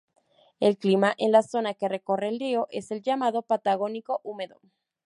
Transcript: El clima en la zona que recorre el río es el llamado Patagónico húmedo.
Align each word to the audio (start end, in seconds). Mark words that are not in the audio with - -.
El 0.59 0.79
clima 0.79 1.13
en 1.19 1.31
la 1.31 1.43
zona 1.43 1.75
que 1.75 1.87
recorre 1.87 2.29
el 2.29 2.39
río 2.39 2.65
es 2.71 2.89
el 2.89 3.03
llamado 3.03 3.43
Patagónico 3.43 4.19
húmedo. 4.23 4.59